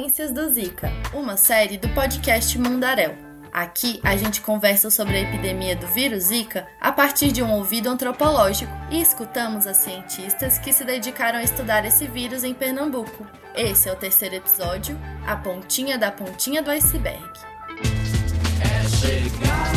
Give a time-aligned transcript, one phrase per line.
[0.00, 3.14] Ciências do Zika, uma série do podcast Mundaréu.
[3.52, 7.86] Aqui a gente conversa sobre a epidemia do vírus Zika a partir de um ouvido
[7.90, 13.26] antropológico e escutamos as cientistas que se dedicaram a estudar esse vírus em Pernambuco.
[13.54, 17.30] Esse é o terceiro episódio, a pontinha da pontinha do iceberg.
[18.62, 19.76] É chegado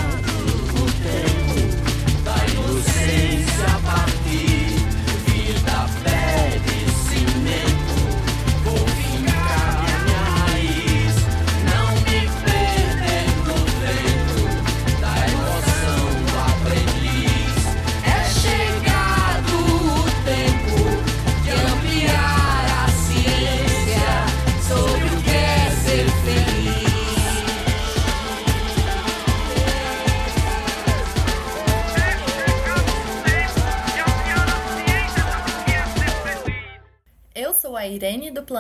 [0.71, 4.52] o tempo da inocência partir,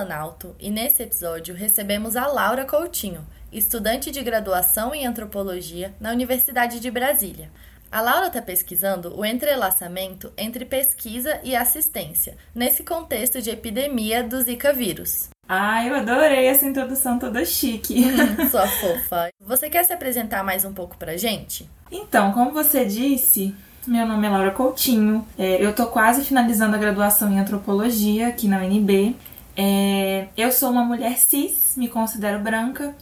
[0.03, 6.81] Planalto e nesse episódio recebemos a Laura Coutinho, estudante de graduação em antropologia na Universidade
[6.81, 7.49] de Brasília.
[7.89, 14.41] A Laura está pesquisando o entrelaçamento entre pesquisa e assistência, nesse contexto de epidemia do
[14.41, 15.29] Zika vírus.
[15.47, 18.03] Ah, eu adorei essa introdução toda chique.
[18.03, 19.29] Hum, sua fofa.
[19.39, 21.69] Você quer se apresentar mais um pouco pra gente?
[21.89, 23.55] Então, como você disse,
[23.87, 25.25] meu nome é Laura Coutinho.
[25.37, 29.15] É, eu tô quase finalizando a graduação em antropologia aqui na UNB.
[29.55, 32.95] É, eu sou uma mulher cis, me considero branca.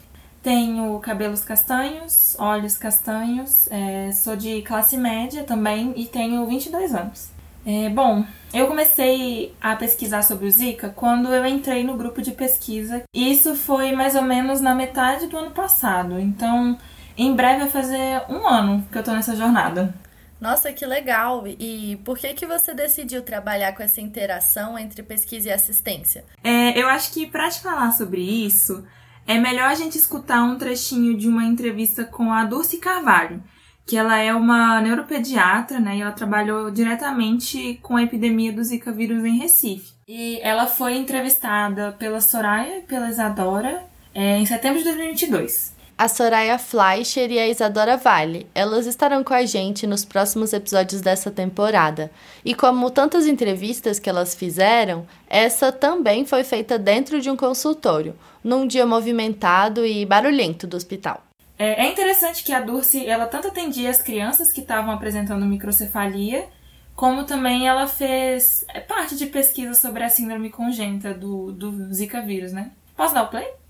[0.44, 7.30] Tenho cabelos castanhos, olhos castanhos, é, sou de classe média também e tenho 22 anos.
[7.64, 12.32] É, bom, eu comecei a pesquisar sobre o Zika quando eu entrei no grupo de
[12.32, 13.04] pesquisa.
[13.14, 16.20] Isso foi mais ou menos na metade do ano passado.
[16.20, 16.76] Então,
[17.16, 19.94] em breve vai fazer um ano que eu tô nessa jornada.
[20.42, 21.44] Nossa, que legal!
[21.48, 26.26] E por que que você decidiu trabalhar com essa interação entre pesquisa e assistência?
[26.44, 28.84] É, eu acho que para te falar sobre isso,
[29.28, 33.44] é melhor a gente escutar um trechinho de uma entrevista com a Dulce Carvalho,
[33.86, 35.98] que ela é uma neuropediatra, né?
[35.98, 39.94] E ela trabalhou diretamente com a epidemia do Zika vírus em Recife.
[40.08, 46.08] E ela foi entrevistada pela Soraya e pela Isadora é, em setembro de 2022 a
[46.08, 48.48] Soraya Fleischer e a Isadora Vale.
[48.56, 52.10] Elas estarão com a gente nos próximos episódios dessa temporada.
[52.44, 58.16] E como tantas entrevistas que elas fizeram, essa também foi feita dentro de um consultório,
[58.44, 61.22] num dia movimentado e barulhento do hospital.
[61.56, 66.48] É, é interessante que a Dulce, ela tanto atendia as crianças que estavam apresentando microcefalia,
[66.96, 72.24] como também ela fez é, parte de pesquisa sobre a síndrome congênita do, do Zika
[72.24, 72.72] vírus, né?
[72.98, 73.61] Posso dar o play?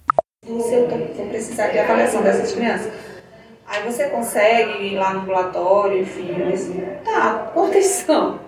[0.48, 2.92] Eu for precisar de avaliação dessas crianças,
[3.68, 8.40] aí você consegue ir lá no ambulatório, enfim, assim, tá, quantas são?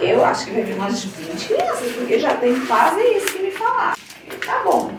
[0.00, 3.52] Eu acho que vai vir umas 20 crianças, porque já tem quase isso que me
[3.52, 3.96] falar.
[4.44, 4.90] Tá bom.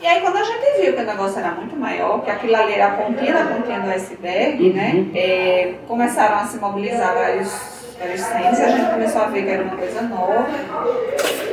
[0.00, 2.72] E aí quando a gente viu que o negócio era muito maior, que aquilo ali
[2.72, 4.94] era a pontinha da pontinha do iceberg, né?
[4.94, 5.12] Uhum.
[5.14, 9.62] É, começaram a se mobilizar vários, vários centros, a gente começou a ver que era
[9.62, 10.44] uma coisa nova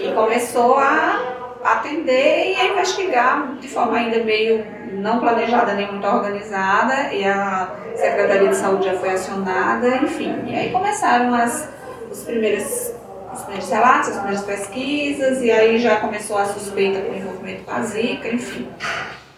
[0.02, 6.08] e começou a atender e a investigar de forma ainda meio não planejada nem muito
[6.08, 10.34] organizada e a Secretaria de Saúde já foi acionada, enfim.
[10.48, 11.70] E aí começaram as,
[12.10, 12.94] os, primeiros,
[13.34, 17.72] os primeiros relatos, as primeiras pesquisas e aí já começou a suspeita com envolvimento com
[17.72, 18.68] a Zika, enfim.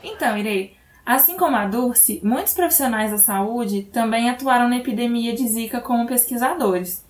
[0.03, 5.47] Então, Irei, assim como a Dulce, muitos profissionais da saúde também atuaram na epidemia de
[5.47, 7.03] Zika como pesquisadores.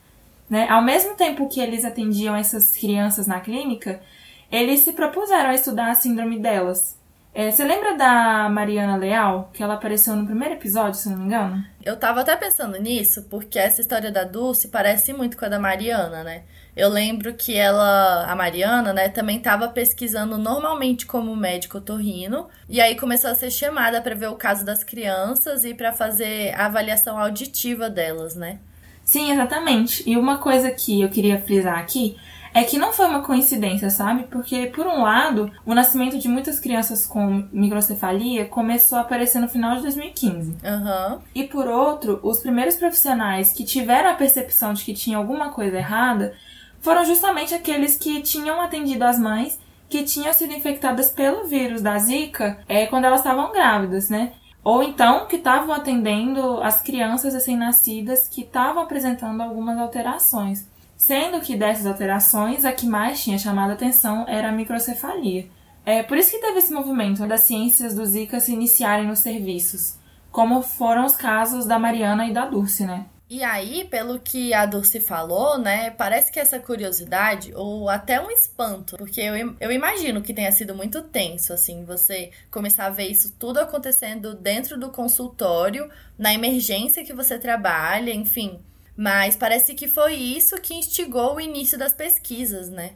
[0.49, 0.67] Né?
[0.69, 4.01] Ao mesmo tempo que eles atendiam essas crianças na clínica,
[4.51, 6.99] eles se propuseram a estudar a síndrome delas.
[7.33, 11.25] É, você lembra da Mariana Leal, que ela apareceu no primeiro episódio, se não me
[11.25, 11.63] engano?
[11.81, 15.57] Eu tava até pensando nisso, porque essa história da Dulce parece muito com a da
[15.57, 16.43] Mariana, né?
[16.75, 22.81] Eu lembro que ela, a Mariana, né, também estava pesquisando normalmente como médico torrino, e
[22.81, 26.65] aí começou a ser chamada para ver o caso das crianças e para fazer a
[26.65, 28.59] avaliação auditiva delas, né?
[29.05, 30.09] Sim, exatamente.
[30.09, 32.17] E uma coisa que eu queria frisar aqui
[32.53, 34.23] é que não foi uma coincidência, sabe?
[34.23, 39.47] Porque, por um lado, o nascimento de muitas crianças com microcefalia começou a aparecer no
[39.47, 40.51] final de 2015.
[40.51, 41.19] Uhum.
[41.33, 45.77] E, por outro, os primeiros profissionais que tiveram a percepção de que tinha alguma coisa
[45.77, 46.33] errada
[46.81, 51.97] foram justamente aqueles que tinham atendido as mães que tinham sido infectadas pelo vírus da
[51.99, 54.31] Zika é, quando elas estavam grávidas, né?
[54.63, 60.70] Ou então que estavam atendendo as crianças recém-nascidas que estavam apresentando algumas alterações
[61.01, 65.47] sendo que dessas alterações a que mais tinha chamado a atenção era a microcefalia.
[65.83, 69.97] É por isso que teve esse movimento das ciências do Zika se iniciarem nos serviços,
[70.31, 73.07] como foram os casos da Mariana e da Dulce, né?
[73.27, 78.29] E aí, pelo que a Dulce falou, né, parece que essa curiosidade, ou até um
[78.29, 83.07] espanto, porque eu, eu imagino que tenha sido muito tenso, assim, você começar a ver
[83.07, 88.59] isso tudo acontecendo dentro do consultório, na emergência que você trabalha, enfim.
[89.01, 92.93] Mas parece que foi isso que instigou o início das pesquisas, né?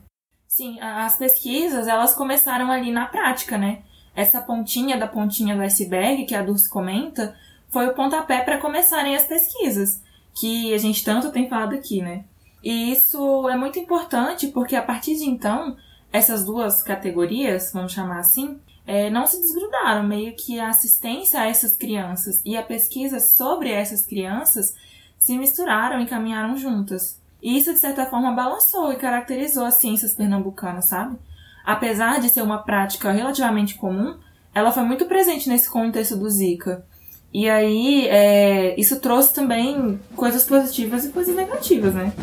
[0.48, 3.82] Sim, as pesquisas, elas começaram ali na prática, né?
[4.16, 7.36] Essa pontinha da pontinha do iceberg que a Dulce comenta
[7.70, 10.00] foi o pontapé para começarem as pesquisas
[10.40, 12.26] que a gente tanto tem falado aqui, né?
[12.64, 15.76] E isso é muito importante porque a partir de então,
[16.14, 20.04] essas duas categorias, vamos chamar assim, é, não se desgrudaram.
[20.04, 24.76] Meio que a assistência a essas crianças e a pesquisa sobre essas crianças
[25.18, 27.20] se misturaram e caminharam juntas.
[27.42, 31.18] E isso, de certa forma, balançou e caracterizou as ciências pernambucanas, sabe?
[31.64, 34.16] Apesar de ser uma prática relativamente comum,
[34.54, 36.86] ela foi muito presente nesse contexto do Zika.
[37.34, 42.14] E aí, é, isso trouxe também coisas positivas e coisas negativas, né?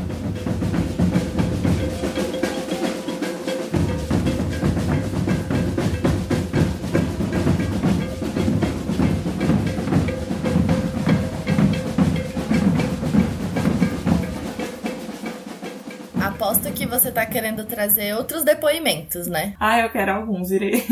[17.32, 19.55] Querendo trazer outros depoimentos, né?
[19.58, 20.82] Ah, eu quero alguns, irei.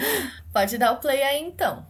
[0.52, 1.84] Pode dar o play aí então.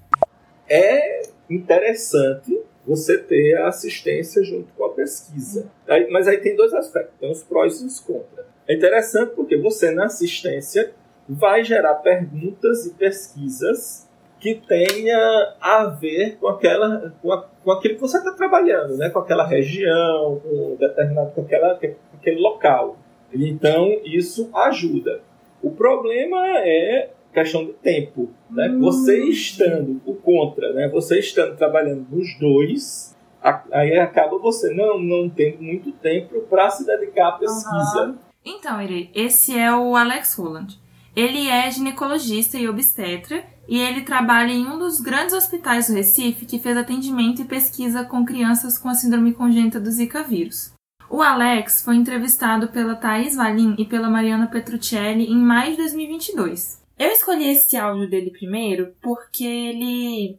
[0.68, 5.70] É interessante você ter a assistência junto com a pesquisa.
[5.88, 8.46] Aí, mas aí tem dois aspectos, tem os prós e os contras.
[8.66, 10.92] É interessante porque você na assistência
[11.28, 14.08] vai gerar perguntas e pesquisas
[14.40, 19.10] que tenha a ver com aquela com, a, com aquilo que você está trabalhando, né?
[19.10, 22.96] com aquela região, com determinado com, aquela, com aquele local.
[23.32, 25.22] Então isso ajuda.
[25.62, 28.30] O problema é questão de tempo.
[28.50, 28.68] Né?
[28.68, 28.80] Hum.
[28.80, 30.88] Você estando o contra, né?
[30.88, 33.16] você estando trabalhando nos dois,
[33.72, 38.06] aí acaba você não, não tendo muito tempo para se dedicar à pesquisa.
[38.06, 38.18] Uhum.
[38.44, 40.80] Então, Iri, esse é o Alex Holland.
[41.14, 46.46] Ele é ginecologista e obstetra e ele trabalha em um dos grandes hospitais do Recife
[46.46, 50.72] que fez atendimento e pesquisa com crianças com a síndrome congênita do Zika vírus.
[51.12, 56.80] O Alex foi entrevistado pela Thais Valim e pela Mariana Petruccelli em maio de 2022.
[56.96, 60.38] Eu escolhi esse áudio dele primeiro porque ele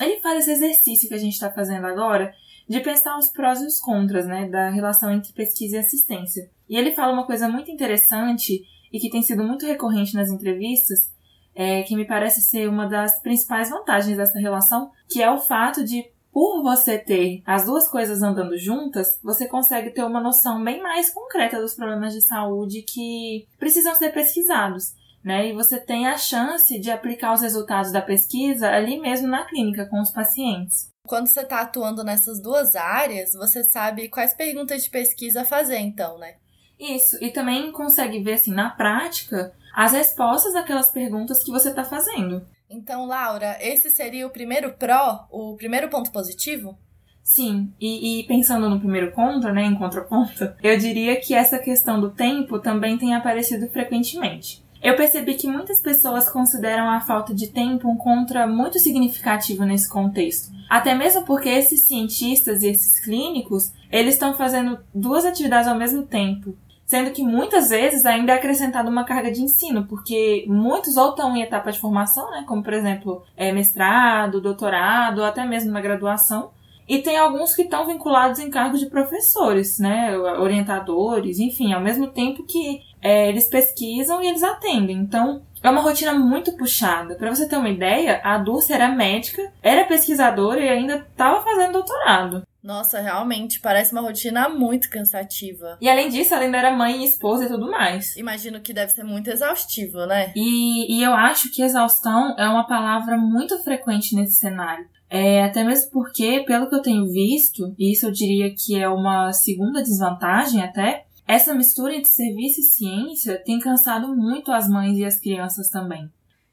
[0.00, 2.32] ele faz esse exercício que a gente está fazendo agora
[2.68, 6.48] de pensar os prós e os contras, né, da relação entre pesquisa e assistência.
[6.68, 11.12] E ele fala uma coisa muito interessante e que tem sido muito recorrente nas entrevistas,
[11.52, 15.84] é, que me parece ser uma das principais vantagens dessa relação, que é o fato
[15.84, 20.82] de, por você ter as duas coisas andando juntas, você consegue ter uma noção bem
[20.82, 24.94] mais concreta dos problemas de saúde que precisam ser pesquisados
[25.24, 25.48] né?
[25.48, 29.86] E você tem a chance de aplicar os resultados da pesquisa ali mesmo na clínica
[29.86, 30.90] com os pacientes.
[31.06, 36.18] Quando você está atuando nessas duas áreas, você sabe quais perguntas de pesquisa fazer, então,
[36.18, 36.36] né?
[36.78, 41.84] Isso, e também consegue ver, assim, na prática, as respostas daquelas perguntas que você está
[41.84, 42.44] fazendo.
[42.72, 46.78] Então, Laura, esse seria o primeiro pró, o primeiro ponto positivo?
[47.22, 52.00] Sim, e, e, pensando no primeiro contra, né, em contraponto, eu diria que essa questão
[52.00, 54.64] do tempo também tem aparecido frequentemente.
[54.82, 59.88] Eu percebi que muitas pessoas consideram a falta de tempo um contra muito significativo nesse
[59.88, 60.50] contexto.
[60.68, 66.02] Até mesmo porque esses cientistas e esses clínicos, eles estão fazendo duas atividades ao mesmo
[66.04, 66.56] tempo.
[66.92, 71.34] Sendo que muitas vezes ainda é acrescentada uma carga de ensino, porque muitos ou estão
[71.34, 75.80] em etapa de formação, né, como por exemplo é, mestrado, doutorado, ou até mesmo na
[75.80, 76.50] graduação,
[76.86, 82.08] e tem alguns que estão vinculados em cargos de professores, né, orientadores, enfim, ao mesmo
[82.08, 84.98] tempo que é, eles pesquisam e eles atendem.
[84.98, 87.14] Então, é uma rotina muito puxada.
[87.14, 91.72] Para você ter uma ideia, a Dulce era médica, era pesquisadora e ainda estava fazendo
[91.72, 92.46] doutorado.
[92.62, 95.76] Nossa, realmente, parece uma rotina muito cansativa.
[95.80, 98.16] E além disso, ela ainda era mãe e esposa e tudo mais.
[98.16, 100.32] Imagino que deve ser muito exaustivo, né?
[100.36, 104.86] E, e eu acho que exaustão é uma palavra muito frequente nesse cenário.
[105.10, 108.88] É, até mesmo porque, pelo que eu tenho visto, e isso eu diria que é
[108.88, 114.96] uma segunda desvantagem até, essa mistura entre serviço e ciência tem cansado muito as mães
[114.96, 116.08] e as crianças também.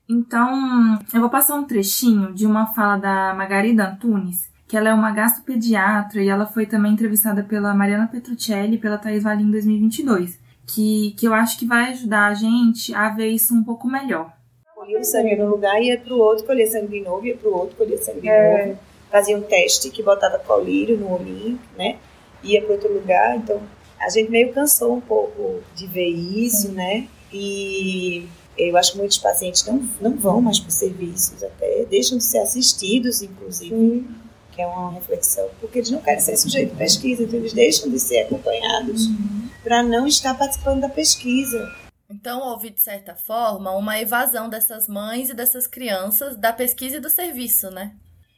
[0.10, 4.94] Então, eu vou passar um trechinho de uma fala da Margarida Antunes, que ela é
[4.94, 9.52] uma gastropediatra e ela foi também entrevistada pela Mariana Petruccelli e pela Thais Valim em
[9.52, 13.88] 2022, que, que eu acho que vai ajudar a gente a ver isso um pouco
[13.88, 14.32] melhor.
[14.76, 17.50] Colhia o sangue no lugar, ia para o outro, colher sangue de novo, ia para
[17.50, 18.68] o outro, colher sangue de é.
[18.68, 18.80] novo.
[19.10, 21.98] Fazia um teste que botava colírio no olhinho, né?
[22.44, 23.60] Ia para outro lugar, então
[24.00, 27.08] a gente meio cansou um pouco de ver isso, né?
[27.34, 32.20] E eu acho que muitos pacientes não, não vão mais para os serviços, até deixam
[32.20, 34.06] de ser assistidos, inclusive,
[34.60, 37.89] que é uma reflexão, porque eles não querem ser sujeito de pesquisa, então eles deixam
[37.89, 39.48] de ser acompanhados Uhum.
[39.63, 41.66] para não estar participando da pesquisa.
[42.10, 47.00] Então, houve, de certa forma, uma evasão dessas mães e dessas crianças da pesquisa e
[47.00, 47.94] do serviço, né?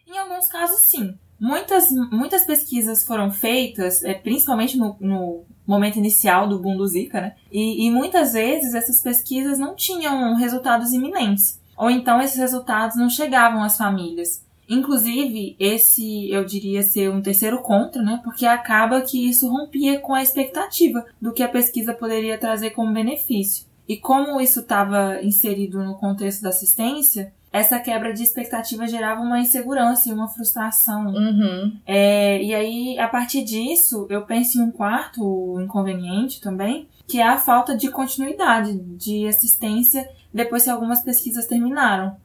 [0.08, 1.18] Em alguns casos, sim.
[1.40, 7.20] Muitas, muitas pesquisas foram feitas, é, principalmente no, no momento inicial do boom do Zika,
[7.20, 7.36] né?
[7.52, 11.60] E, e muitas vezes essas pesquisas não tinham resultados iminentes.
[11.76, 14.46] Ou então esses resultados não chegavam às famílias.
[14.72, 18.22] Inclusive, esse eu diria ser um terceiro contra, né?
[18.24, 22.94] Porque acaba que isso rompia com a expectativa do que a pesquisa poderia trazer como
[22.94, 23.66] benefício.
[23.86, 29.40] E como isso estava inserido no contexto da assistência, essa quebra de expectativa gerava uma
[29.40, 31.08] insegurança e uma frustração.
[31.08, 31.78] Uhum.
[31.86, 37.28] É, e aí, a partir disso, eu penso em um quarto inconveniente também, que é
[37.28, 42.16] a falta de continuidade de assistência depois que algumas pesquisas terminaram.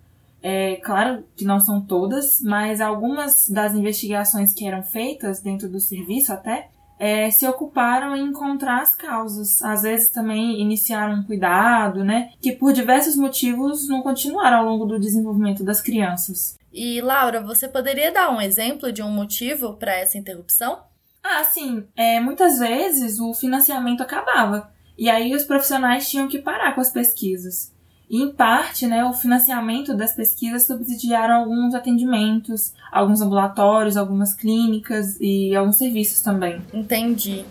[0.42, 5.80] É claro que não são todas, mas algumas das investigações que eram feitas dentro do
[5.80, 9.62] serviço até é, se ocuparam em encontrar as causas.
[9.62, 12.30] Às vezes também iniciaram um cuidado, né?
[12.40, 16.56] Que por diversos motivos não continuaram ao longo do desenvolvimento das crianças.
[16.72, 20.80] E, Laura, você poderia dar um exemplo de um motivo para essa interrupção?
[21.22, 21.84] Ah, sim.
[21.96, 24.70] É, muitas vezes o financiamento acabava.
[24.96, 27.74] E aí os profissionais tinham que parar com as pesquisas.
[28.08, 35.18] E, em parte, né, o financiamento das pesquisas subsidiaram alguns atendimentos, alguns ambulatórios, algumas clínicas
[35.20, 36.62] e alguns serviços também.
[36.72, 37.44] Entendi.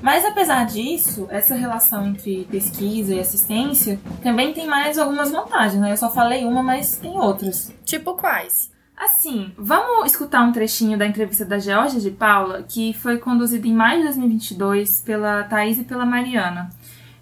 [0.00, 5.92] Mas apesar disso, essa relação entre pesquisa e assistência também tem mais algumas vantagens, né?
[5.92, 7.72] Eu só falei uma, mas tem outras.
[7.84, 8.71] Tipo quais?
[8.96, 13.74] Assim, vamos escutar um trechinho da entrevista da Georgia de Paula, que foi conduzida em
[13.74, 16.70] maio de 2022 pela Thaís e pela Mariana.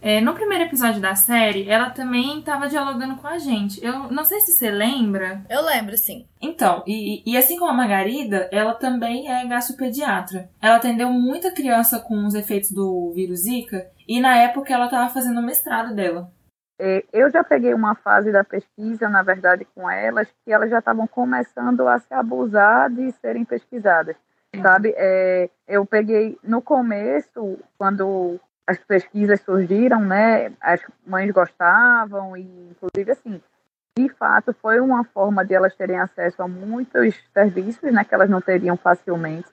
[0.03, 3.85] É, no primeiro episódio da série, ela também estava dialogando com a gente.
[3.85, 5.45] Eu não sei se você lembra.
[5.49, 6.27] Eu lembro, sim.
[6.41, 10.49] Então, e, e assim como a Margarida, ela também é gastropediatra.
[10.61, 15.12] Ela atendeu muita criança com os efeitos do vírus Zika e na época ela estava
[15.12, 16.33] fazendo o mestrado dela.
[16.83, 20.79] É, Eu já peguei uma fase da pesquisa, na verdade, com elas, que elas já
[20.79, 24.17] estavam começando a se abusar de serem pesquisadas,
[24.63, 24.95] sabe?
[24.97, 30.53] É, eu peguei no começo, quando as pesquisas surgiram, né?
[30.59, 33.43] As mães gostavam e, inclusive, assim,
[33.99, 38.05] de fato, foi uma forma de elas terem acesso a muitos serviços, né?
[38.05, 39.51] Que elas não teriam facilmente,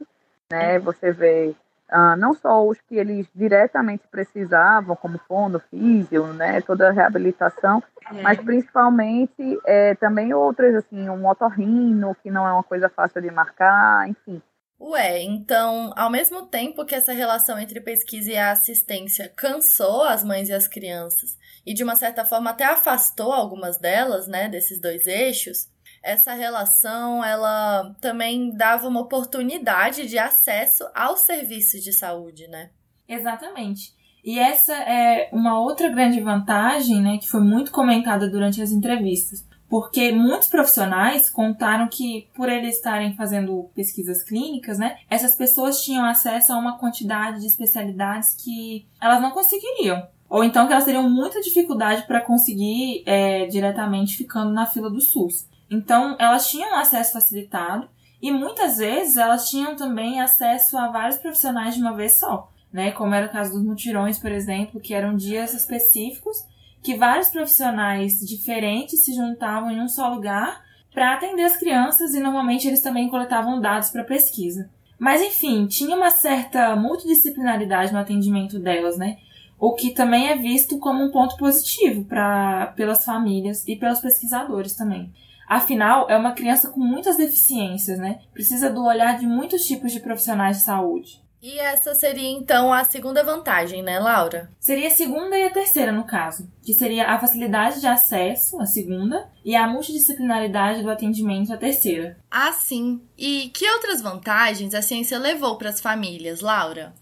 [0.50, 0.80] né?
[0.80, 1.54] Você vê
[1.90, 7.82] ah, não só os que eles diretamente precisavam, como fono, físio, né, toda a reabilitação,
[8.22, 13.32] mas principalmente é, também outras, assim, um otorrino, que não é uma coisa fácil de
[13.32, 14.42] marcar, enfim.
[14.80, 20.50] Ué, então, ao mesmo tempo que essa relação entre pesquisa e assistência cansou as mães
[20.50, 25.08] e as crianças, e de uma certa forma até afastou algumas delas, né, desses dois
[25.08, 25.68] eixos,
[26.08, 32.70] essa relação ela também dava uma oportunidade de acesso aos serviços de saúde, né?
[33.08, 33.94] Exatamente.
[34.24, 39.46] E essa é uma outra grande vantagem, né, que foi muito comentada durante as entrevistas.
[39.70, 46.06] Porque muitos profissionais contaram que, por eles estarem fazendo pesquisas clínicas, né, essas pessoas tinham
[46.06, 50.08] acesso a uma quantidade de especialidades que elas não conseguiriam.
[50.30, 55.02] Ou então que elas teriam muita dificuldade para conseguir é, diretamente ficando na fila do
[55.02, 55.48] SUS.
[55.70, 57.90] Então, elas tinham acesso facilitado
[58.22, 62.92] e muitas vezes elas tinham também acesso a vários profissionais de uma vez só, né?
[62.92, 66.38] Como era o caso dos mutirões, por exemplo, que eram dias específicos
[66.82, 72.20] que vários profissionais diferentes se juntavam em um só lugar para atender as crianças e
[72.20, 74.70] normalmente eles também coletavam dados para pesquisa.
[74.98, 79.18] Mas enfim, tinha uma certa multidisciplinaridade no atendimento delas, né?
[79.60, 84.76] O que também é visto como um ponto positivo para pelas famílias e pelos pesquisadores
[84.76, 85.12] também.
[85.48, 88.20] Afinal, é uma criança com muitas deficiências, né?
[88.34, 91.26] Precisa do olhar de muitos tipos de profissionais de saúde.
[91.42, 94.50] E essa seria então a segunda vantagem, né, Laura?
[94.60, 98.66] Seria a segunda e a terceira, no caso, que seria a facilidade de acesso, a
[98.66, 102.18] segunda, e a multidisciplinaridade do atendimento, a terceira.
[102.30, 103.02] Ah, sim.
[103.18, 106.94] E que outras vantagens a ciência levou para as famílias, Laura?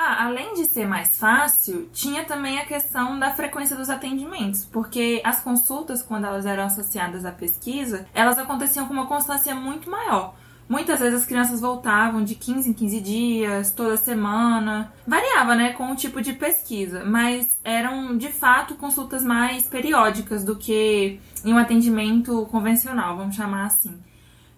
[0.00, 5.20] Ah, além de ser mais fácil, tinha também a questão da frequência dos atendimentos, porque
[5.24, 10.36] as consultas, quando elas eram associadas à pesquisa, elas aconteciam com uma constância muito maior.
[10.68, 14.92] Muitas vezes as crianças voltavam de 15 em 15 dias, toda semana.
[15.04, 20.54] Variava, né, com o tipo de pesquisa, mas eram de fato consultas mais periódicas do
[20.54, 23.98] que em um atendimento convencional, vamos chamar assim.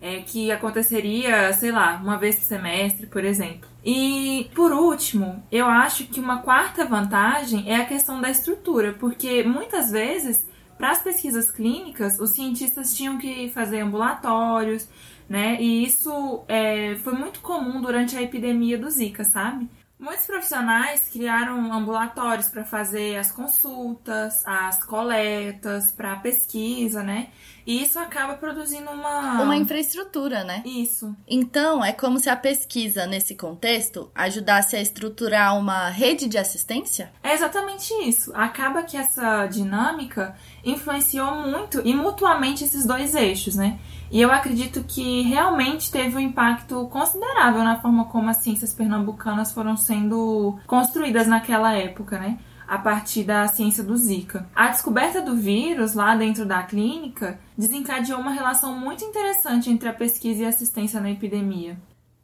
[0.02, 3.69] É, que aconteceria, sei lá, uma vez por semestre, por exemplo.
[3.84, 9.42] E por último, eu acho que uma quarta vantagem é a questão da estrutura, porque
[9.42, 10.46] muitas vezes
[10.80, 14.88] para as pesquisas clínicas, os cientistas tinham que fazer ambulatórios,
[15.28, 15.60] né?
[15.60, 19.68] E isso é, foi muito comum durante a epidemia do Zika, sabe?
[20.00, 27.28] Muitos profissionais criaram ambulatórios para fazer as consultas, as coletas, para pesquisa, né?
[27.66, 29.42] E isso acaba produzindo uma.
[29.42, 30.62] Uma infraestrutura, né?
[30.64, 31.14] Isso.
[31.28, 37.12] Então, é como se a pesquisa, nesse contexto, ajudasse a estruturar uma rede de assistência?
[37.22, 38.32] É exatamente isso.
[38.34, 43.78] Acaba que essa dinâmica influenciou muito e mutuamente esses dois eixos, né?
[44.10, 49.52] E eu acredito que realmente teve um impacto considerável na forma como as ciências pernambucanas
[49.52, 52.38] foram sendo construídas naquela época, né?
[52.66, 54.48] A partir da ciência do Zika.
[54.54, 59.92] A descoberta do vírus lá dentro da clínica desencadeou uma relação muito interessante entre a
[59.92, 61.78] pesquisa e a assistência na epidemia.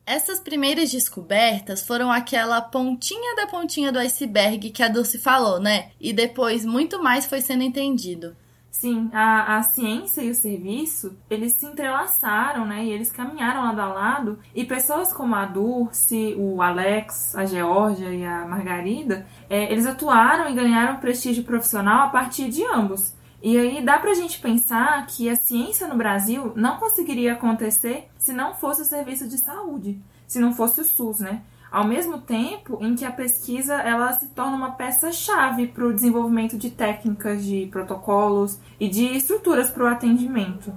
[0.05, 5.91] Essas primeiras descobertas foram aquela pontinha da pontinha do iceberg que a Dulce falou, né?
[6.01, 8.37] E depois muito mais foi sendo entendido.
[8.79, 12.85] Sim, a, a ciência e o serviço, eles se entrelaçaram, né?
[12.85, 14.39] E eles caminharam lado a lado.
[14.55, 20.47] E pessoas como a Dulce, o Alex, a Georgia e a Margarida, é, eles atuaram
[20.51, 23.15] e ganharam prestígio profissional a partir de ambos.
[23.43, 28.35] E aí dá pra gente pensar que a ciência no Brasil não conseguiria acontecer se
[28.35, 31.41] não fosse o serviço de saúde, se não fosse o SUS, né?
[31.71, 36.57] Ao mesmo tempo em que a pesquisa ela se torna uma peça-chave para o desenvolvimento
[36.57, 40.73] de técnicas, de protocolos e de estruturas para o atendimento.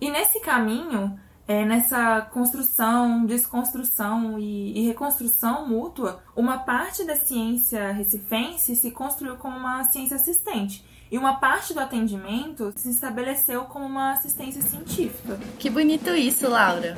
[0.00, 1.18] E nesse caminho,
[1.48, 9.36] é, nessa construção, desconstrução e, e, reconstrução mútua, uma parte da ciência recifense se construiu
[9.36, 10.84] como uma ciência assistente.
[11.10, 15.40] E uma parte do atendimento se estabeleceu como uma assistência científica.
[15.58, 16.94] Que bonito isso, Laura!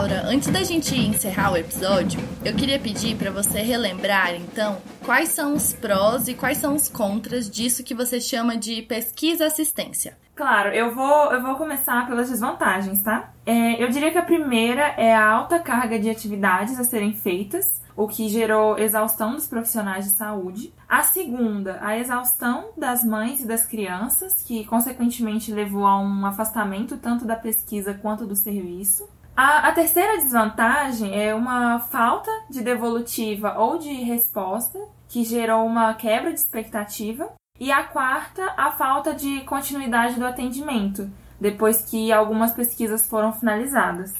[0.00, 5.28] Laura, antes da gente encerrar o episódio, eu queria pedir para você relembrar, então, quais
[5.28, 10.16] são os prós e quais são os contras disso que você chama de pesquisa assistência.
[10.34, 13.30] Claro, eu vou, eu vou começar pelas desvantagens, tá?
[13.44, 17.82] É, eu diria que a primeira é a alta carga de atividades a serem feitas,
[17.94, 20.72] o que gerou exaustão dos profissionais de saúde.
[20.88, 26.96] A segunda, a exaustão das mães e das crianças, que consequentemente levou a um afastamento
[26.96, 29.06] tanto da pesquisa quanto do serviço.
[29.36, 35.94] A, a, terceira desvantagem é uma falta de devolutiva ou de resposta, que gerou uma
[35.94, 37.32] quebra de expectativa.
[37.58, 44.14] E a quarta, a falta de continuidade do atendimento, depois que algumas pesquisas foram finalizadas.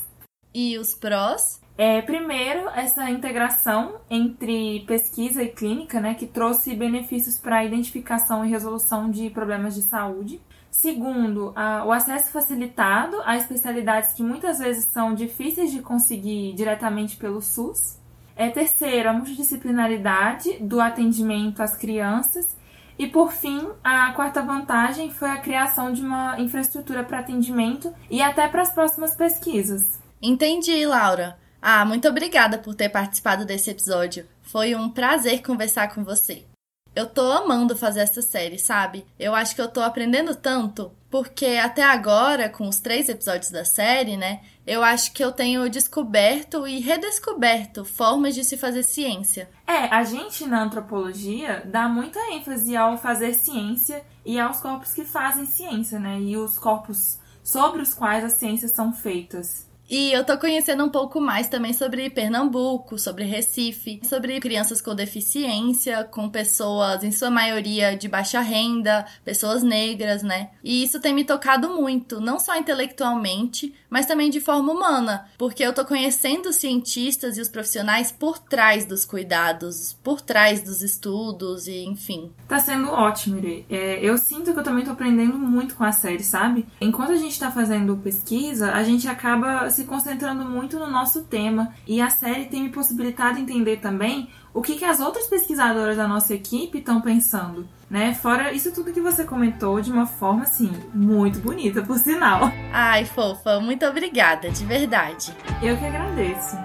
[0.53, 1.61] E os prós?
[1.79, 8.45] É, primeiro, essa integração entre pesquisa e clínica, né, que trouxe benefícios para a identificação
[8.45, 10.43] e resolução de problemas de saúde.
[10.71, 17.17] Segundo, a, o acesso facilitado a especialidades que muitas vezes são difíceis de conseguir diretamente
[17.17, 17.99] pelo SUS.
[18.37, 22.57] É, terceiro, a multidisciplinaridade do atendimento às crianças.
[22.99, 28.23] E, por fim, a quarta vantagem foi a criação de uma infraestrutura para atendimento e
[28.23, 29.99] até para as próximas pesquisas.
[30.23, 31.39] Entendi, Laura.
[31.63, 34.27] Ah, muito obrigada por ter participado desse episódio.
[34.43, 36.50] Foi um prazer conversar com você.
[36.95, 39.07] Eu tô amando fazer essa série, sabe?
[39.19, 43.65] Eu acho que eu tô aprendendo tanto, porque até agora, com os três episódios da
[43.65, 44.41] série, né?
[44.67, 49.49] Eu acho que eu tenho descoberto e redescoberto formas de se fazer ciência.
[49.67, 55.05] É, a gente na antropologia dá muita ênfase ao fazer ciência e aos corpos que
[55.05, 56.21] fazem ciência, né?
[56.21, 59.70] E os corpos sobre os quais as ciências são feitas.
[59.91, 64.95] E eu tô conhecendo um pouco mais também sobre Pernambuco, sobre Recife, sobre crianças com
[64.95, 70.51] deficiência, com pessoas, em sua maioria, de baixa renda, pessoas negras, né?
[70.63, 75.65] E isso tem me tocado muito, não só intelectualmente, mas também de forma humana, porque
[75.65, 80.83] eu tô conhecendo os cientistas e os profissionais por trás dos cuidados, por trás dos
[80.83, 82.31] estudos e enfim.
[82.47, 83.65] Tá sendo ótimo, Irê.
[83.69, 86.65] É, eu sinto que eu também tô aprendendo muito com a série, sabe?
[86.81, 91.75] Enquanto a gente tá fazendo pesquisa, a gente acaba se concentrando muito no nosso tema
[91.87, 96.09] e a série tem me possibilitado entender também o que, que as outras pesquisadoras da
[96.09, 98.15] nossa equipe estão pensando, né?
[98.15, 102.51] Fora isso tudo que você comentou de uma forma assim muito bonita, por sinal.
[102.73, 105.35] Ai, fofa, muito obrigada, de verdade.
[105.63, 106.57] Eu que agradeço.